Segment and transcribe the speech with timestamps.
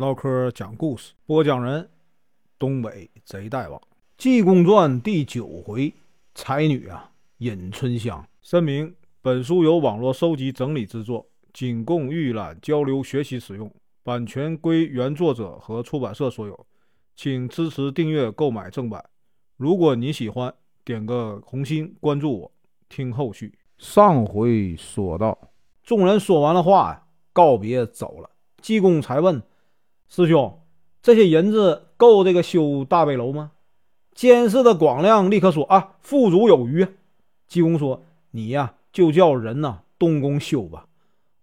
[0.00, 1.86] 唠嗑讲故事，播讲人：
[2.58, 3.78] 东北贼大王，
[4.16, 5.92] 《济公传》第九回，
[6.34, 8.26] 才女啊尹春香。
[8.40, 13.70] 声明：本书由网络收集整理制作，仅供预览、交流、学习使用，
[14.02, 16.66] 版权归原作者和出版社所有，
[17.14, 19.04] 请支持订阅、购买正版。
[19.58, 20.50] 如果你喜欢，
[20.82, 22.52] 点个红心，关注我，
[22.88, 23.52] 听后续。
[23.76, 25.38] 上回说到，
[25.82, 27.02] 众人说完了话呀，
[27.34, 28.30] 告别走了。
[28.62, 29.42] 济公才问
[30.10, 30.60] 师兄
[31.00, 33.52] ：“这些银子够这个修大悲楼吗？”
[34.12, 36.84] 监视的广亮立刻说：“啊，富足有余。”
[37.46, 40.88] 济公说：“你呀，就叫人呐动工修吧。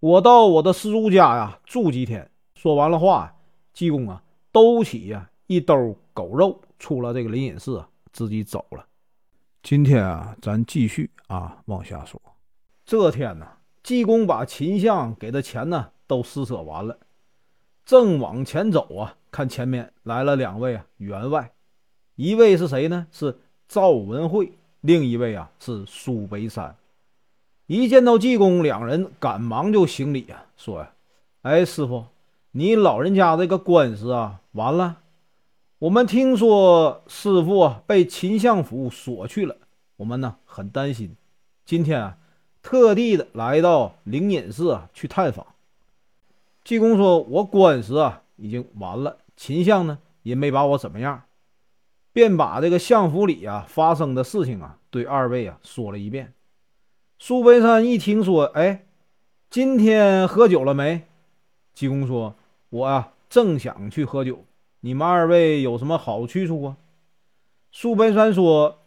[0.02, 3.34] 我到我的师叔家呀住几天。”说完了话，
[3.72, 8.86] 济公啊兜起呀一兜狗肉，出了这个灵隐寺，自己走了。
[9.64, 12.22] 今天啊，咱继续啊往下说。
[12.86, 13.48] 这天呢，
[13.82, 16.98] 济公把秦相给的钱呢都施舍完了，
[17.88, 21.54] 正往前走啊，看前面来了两位啊员外，
[22.16, 23.08] 一位是谁呢？
[23.14, 26.76] 是赵文慧，另一位啊是苏北山。
[27.66, 30.92] 一见到济公，两人赶忙就行礼啊，说呀
[31.44, 32.04] ：“哎，师傅，
[32.52, 34.98] 你老人家这个官司啊完了。
[35.80, 39.56] 我们听说师傅啊被秦相府锁去了，
[39.96, 41.16] 我们呢很担心。
[41.64, 42.18] 今天啊。”
[42.64, 45.48] 特地的来到灵隐寺啊，去探访。
[46.68, 51.24] 济公说：“我官司啊已经完了，秦相呢也没把我怎么样，
[52.12, 56.34] 便把这个相府里啊发生的事情啊对二位啊说了一遍。”
[57.20, 58.86] 苏北山一听说，哎，
[59.50, 61.04] 今天喝酒了没？
[61.74, 62.36] 济公说
[62.68, 64.44] ：“我啊正想去喝酒，
[64.82, 66.76] 你们二位有什么好去处啊？”
[67.72, 68.80] 苏北山说：“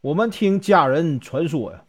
[0.00, 1.84] 我们听家人传说呀，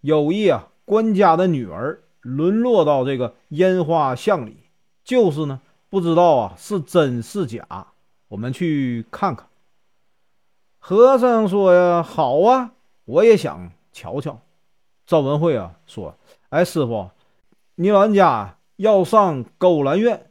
[0.00, 4.67] 有一啊。”官家的女儿沦落到这个烟花巷里，
[5.08, 7.66] 就是呢，不知道啊是真是假，
[8.28, 9.48] 我们去看看。
[10.78, 12.72] 和尚说呀：“好啊，
[13.06, 14.38] 我也想瞧瞧。”
[15.06, 16.14] 赵文慧啊说
[16.50, 17.08] ：“哎，师傅，
[17.76, 20.30] 你老人家要上勾栏院，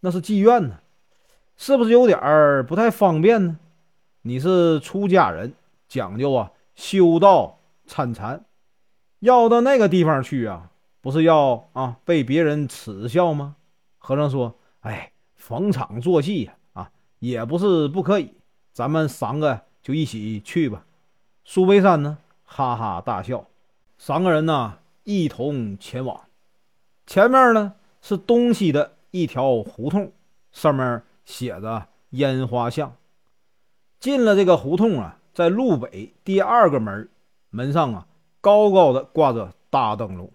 [0.00, 0.80] 那是妓院呢，
[1.56, 3.60] 是不是有点儿不太方便呢？
[4.22, 5.54] 你是出家人，
[5.86, 8.44] 讲究啊修道参禅。”
[9.20, 13.54] 要到那个地方去啊，不是要啊被别人耻笑吗？
[13.98, 18.32] 和尚说：“哎，逢场作戏呀，啊，也不是不可以。
[18.72, 20.86] 咱们三个就一起去吧。”
[21.44, 23.44] 苏北山呢，哈哈大笑。
[23.98, 26.20] 三个人呢，一同前往。
[27.06, 30.12] 前面呢是东西的一条胡同，
[30.52, 32.94] 上面写着“烟花巷”。
[34.00, 37.08] 进了这个胡同啊，在路北第二个门，
[37.50, 38.06] 门上啊。
[38.40, 40.30] 高高的挂着大灯笼，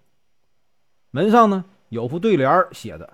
[1.12, 3.14] 门上呢有副对联写着：“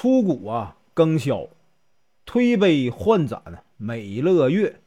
[0.00, 1.46] 出谷啊更销，
[2.24, 4.80] 推杯换盏美乐月。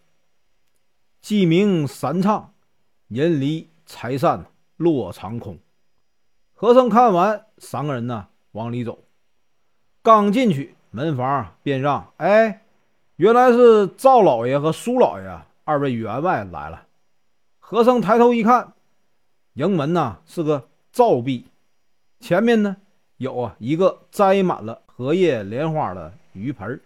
[1.22, 2.52] 鸡鸣三唱，
[3.10, 4.44] 人离财散
[4.76, 5.60] 落长空。”
[6.56, 9.04] 和尚看完，三个人呢往里走，
[10.02, 12.64] 刚进去，门房便让：“哎，
[13.18, 16.88] 原来是赵老爷和苏老爷二位员外来了。”
[17.62, 18.74] 和尚抬头一看。
[19.54, 21.46] 迎门呐是个照壁，
[22.20, 22.78] 前面呢
[23.18, 26.80] 有啊一个栽满了荷叶莲花的鱼盆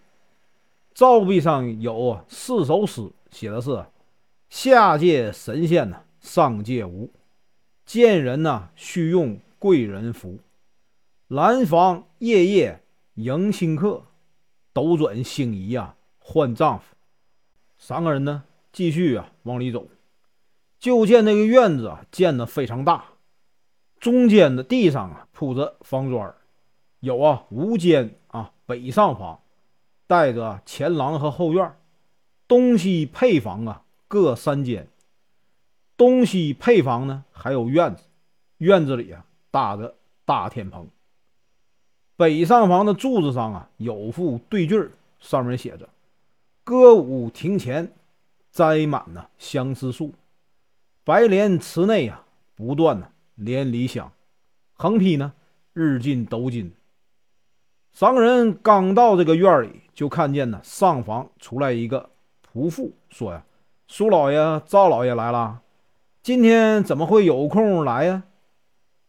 [0.93, 3.85] 照壁上有四首诗，写的是：
[4.49, 7.11] 下界神仙呐，上界无
[7.85, 10.39] 见人呐，须用贵人符。
[11.27, 12.81] 兰房夜夜
[13.15, 14.05] 迎新客，
[14.71, 16.95] 斗转星移呀换丈夫。
[17.77, 19.85] 三个人呢继续啊往里走。
[20.79, 23.03] 就见那个院子啊，建得非常大，
[23.99, 26.33] 中间的地上啊铺着方砖，
[26.99, 29.39] 有啊五间啊北上房，
[30.07, 31.75] 带着前廊和后院，
[32.47, 34.87] 东西配房啊各三间，
[35.95, 38.03] 东西配房呢还有院子，
[38.57, 40.87] 院子里啊搭着大天棚，
[42.15, 45.87] 北上房的柱子上啊有副对句上面写着
[46.63, 47.93] “歌舞亭前
[48.49, 50.13] 栽满了相思树”。
[51.05, 52.25] 白莲池内啊，
[52.55, 54.11] 不断的连理想，
[54.73, 55.31] 横批呢，
[55.73, 56.73] 日进斗金。
[57.99, 62.11] 三个人刚到这个院里，就看见呢，上房出来一个
[62.53, 63.43] 仆妇，说呀
[63.89, 65.61] ：“苏老爷、赵老爷来了，
[66.21, 68.21] 今天怎么会有空来呀？”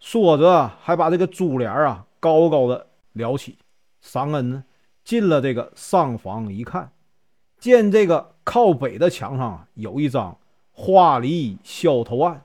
[0.01, 3.59] 说着，还把这个珠帘啊高高的撩起。
[4.01, 4.65] 三个人呢，
[5.05, 6.91] 进了这个上房一看，
[7.59, 10.35] 见这个靠北的墙上啊，有一张。
[10.73, 12.43] 花梨小头案，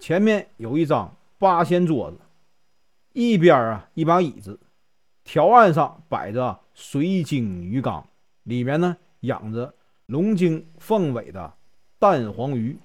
[0.00, 2.16] 前面有一张八仙桌子，
[3.12, 4.58] 一边啊一把椅子，
[5.32, 8.04] 条案上摆着水晶鱼缸，
[8.42, 9.72] 里面呢养着
[10.06, 11.54] 龙精凤尾的
[12.00, 12.76] 蛋黄鱼。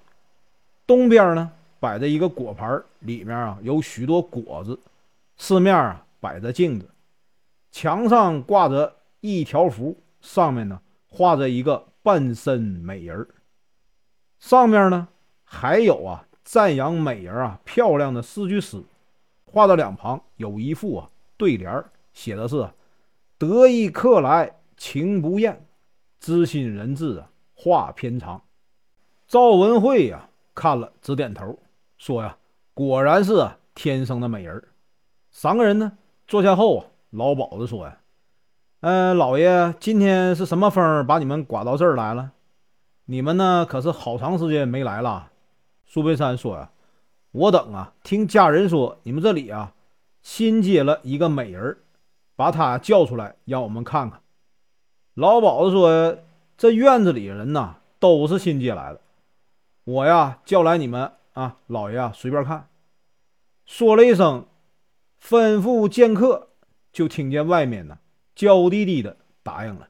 [0.85, 4.79] 东边呢摆着一个果盘，里面啊有许多果子。
[5.37, 6.87] 四面啊摆着镜子，
[7.71, 13.27] 墙上挂着一条幅，上面呢画着一个半身美人
[14.37, 15.07] 上面呢
[15.43, 18.83] 还有啊赞扬美人啊漂亮的四句诗，
[19.45, 22.67] 画的两旁有一副啊对联儿，写的是
[23.37, 25.67] “得意客来情不厌，
[26.19, 28.41] 知心人至啊话偏长”。
[29.27, 31.59] 赵文慧呀看了直点头，
[31.97, 32.37] 说呀
[32.73, 34.63] 果然是天生的美人
[35.29, 35.91] 三个人呢
[36.25, 37.99] 坐下后，老鸨子说呀
[38.79, 42.31] ：“嗯，老爷，今天是什么风把你们刮到这儿来了？
[43.05, 45.31] 你们呢可是好长时间没来了。”
[45.85, 46.71] 苏北山说呀
[47.31, 49.73] ：“我等啊听家人说你们这里啊
[50.21, 51.77] 新接了一个美人，
[52.35, 54.21] 把他叫出来让我们看看。”
[55.15, 56.17] 老鸨子说
[56.57, 59.01] ：“这院子里人呐都是新接来的，
[59.83, 62.67] 我呀叫来你们啊，老爷啊随便看。”
[63.65, 64.45] 说了一声。
[65.17, 66.49] 吩咐见客，
[66.93, 67.97] 就听见外面呢
[68.35, 69.87] 娇滴滴的答应了，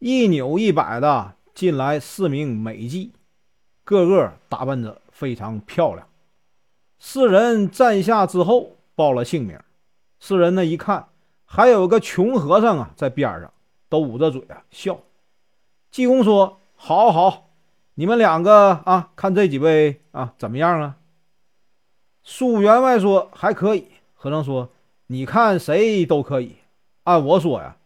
[0.00, 3.12] 一扭一摆的进来四名美妓，
[3.84, 6.06] 个个打扮着非常漂亮。
[6.98, 9.58] 四人站下之后报了姓名，
[10.18, 11.08] 四人呢一看，
[11.52, 13.52] 还有个穷和尚啊在边上，
[13.88, 15.00] 都捂着嘴啊笑。
[15.90, 17.50] 济公说：“好好，
[17.94, 20.98] 你们两个啊，看这几位啊怎么样啊？”
[22.22, 24.70] 苏员外说：“还可以。”和尚说
[25.08, 26.54] ：“你看谁都可以，
[27.02, 27.76] 按我说呀，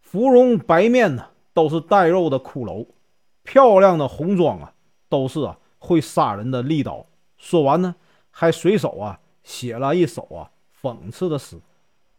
[0.00, 2.84] 芙蓉白面呢都是带肉的骷髅，
[3.44, 4.72] 漂亮的红妆啊
[5.08, 7.06] 都是啊会杀人的利刀。”
[7.38, 7.94] 说完呢，
[8.32, 10.50] 还随手啊写了一首啊
[10.82, 11.60] 讽刺的诗，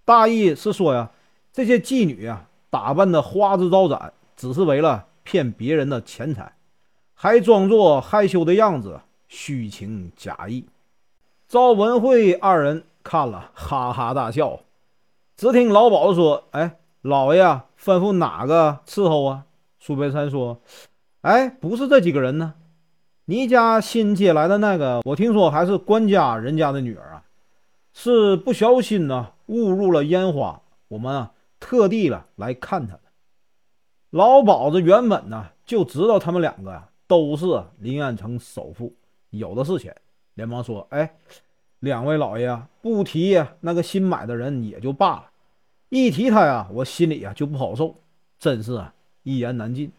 [0.05, 1.11] 大意是说呀，
[1.51, 6.53] 这些妓女啊打扮的花枝招展，只是为了骗别人的钱财，
[7.13, 10.65] 还装作害羞的样子，虚情假意。
[11.47, 12.83] 赵文慧二人。
[13.07, 14.61] 看了，哈哈大笑。
[15.37, 17.43] 只听老鸨子说：“哎，老爷
[17.79, 19.43] 吩咐哪个伺候啊？”
[19.79, 20.59] 苏北山说
[21.21, 22.55] ：“哎，不是这几个人呢。
[23.25, 27.14] 你家新接来的那个，我听说还是官家人家的女儿，
[27.95, 33.01] 是不小心呢误入了烟花，我们啊特地了来看他的。”
[34.11, 38.93] 老鸨子原本呢就知道他们两个呀都是临安城首富，
[39.31, 39.95] 有的是钱，
[40.35, 41.15] 连忙说：“哎。”
[41.79, 45.29] 两位老爷啊，不提那个新买的人也就罢了，
[45.89, 47.97] 一提他呀，我心里啊就不好受，
[48.39, 49.91] 真是啊一言难尽。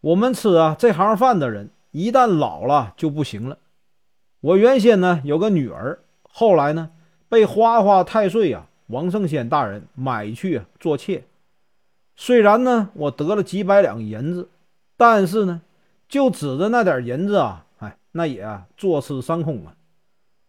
[0.00, 3.58] 我们吃啊这行饭的人，一旦老了就不行了。
[4.40, 6.00] 我原先呢有个女儿，
[6.38, 6.90] 后来呢
[7.30, 11.24] 被花花太岁呀王圣先大人买去做妾。
[12.14, 14.50] 虽然呢我得了几百两银子，
[14.98, 15.62] 但是呢
[16.06, 18.46] 就指着那点银子啊，哎，那也
[18.76, 19.76] 坐吃山空啊。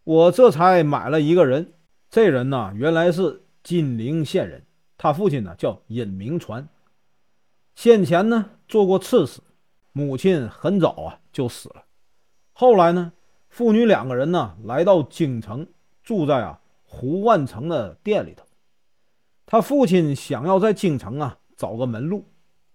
[0.03, 1.71] 我这才买了一个人，
[2.09, 4.63] 这人呢原来是金陵县人，
[4.97, 6.67] 他父亲呢叫尹明传，
[7.75, 9.39] 先前呢做过刺史，
[9.93, 11.85] 母亲很早啊就死了，
[12.51, 13.13] 后来呢
[13.47, 15.65] 父女两个人呢来到京城，
[16.07, 18.45] 住在啊胡万成的店里头。
[19.45, 22.23] 他父亲想要在京城啊找个门路，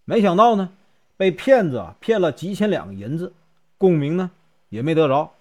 [0.04, 0.68] 没想到呢
[1.16, 3.32] 被骗子骗了几千两银子，
[3.78, 4.30] 功名呢
[4.68, 5.32] 也没得着，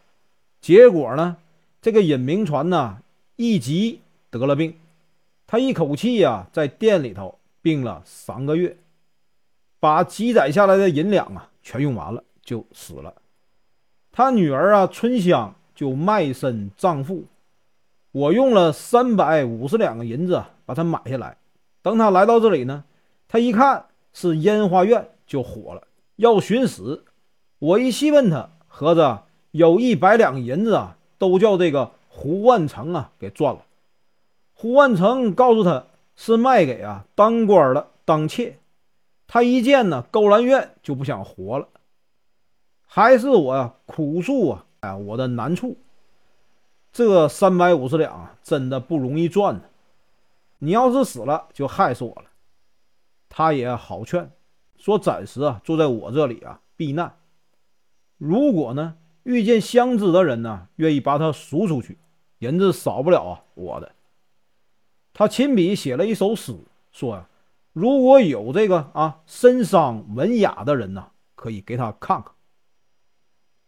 [0.62, 1.36] 结果呢。
[1.82, 3.00] 这个尹明传呢，
[3.36, 4.76] 一急得了病，
[5.48, 8.78] 他一口气呀，在店里头病了三个月，
[9.80, 13.16] 把积攒下来的银两啊，全用完了，就死了。
[14.12, 17.26] 他女儿啊，春香就卖身葬父，
[18.12, 21.38] 我用了三百五十两个银子把他买下来。
[21.82, 22.84] 等他来到这里呢，
[23.28, 25.84] 他一看是烟花院，就火了，
[26.16, 27.06] 要寻死。
[27.60, 30.98] 我一细问他，合着有一百两银子啊。
[31.22, 33.62] 都叫这个胡万成啊给赚了。
[34.56, 38.58] 胡万成告诉他是卖给啊当官的当妾。
[39.28, 41.68] 他一见呢勾栏院就不想活了。
[42.88, 45.78] 还是我苦诉啊，哎，我的难处。
[46.92, 49.62] 这三百五十两啊，真的不容易赚呢。
[50.60, 52.26] 你要是死了，就害死我了。
[53.30, 54.32] 他也好劝，
[54.78, 57.18] 说暂时啊住在我这里啊避难。
[58.18, 58.96] 如果呢？
[59.24, 62.00] 遇见相知的人呢，愿意把他赎出去，
[62.40, 63.44] 银子少不了啊！
[63.54, 63.92] 我的，
[65.14, 66.58] 他亲笔写了一首诗，
[66.92, 67.30] 说呀，
[67.72, 72.34] 如果有这个啊身伤文雅的人呢，可以给他看看。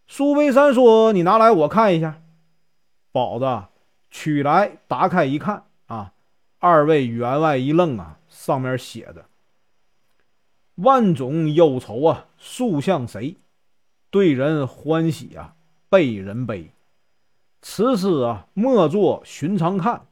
[0.08, 2.20] 苏北山说：“你拿来我看一下。”
[3.13, 3.67] 宝子
[4.10, 6.13] 取来打开一看啊，
[6.58, 9.25] 二位员外一愣啊，上面写着
[10.75, 13.38] ：“万种忧愁啊，诉向谁？
[14.10, 15.55] 对人欢喜啊，
[15.89, 16.72] 被人悲。
[17.62, 20.08] 此诗啊，莫作寻常看，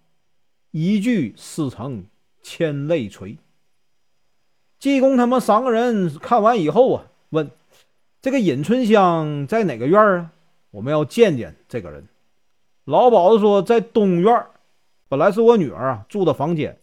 [0.70, 2.06] 一句诗成
[2.44, 3.40] 千泪垂。”
[4.78, 7.50] 济公他们三个人看完以后啊，问
[8.22, 10.32] ：“这个尹春香在哪个院啊？
[10.70, 12.08] 我们要见见这个人。”
[12.86, 14.48] 老鸨子说：“在东院。”
[15.08, 16.80] 本来是我女儿啊住的房间，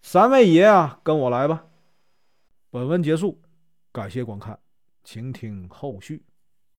[0.00, 1.66] 三位爷啊跟我来吧。
[2.70, 3.38] 本文结束，
[3.92, 4.58] 感谢观看，
[5.04, 6.22] 请听后续。